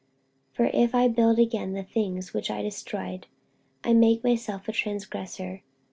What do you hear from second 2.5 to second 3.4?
destroyed,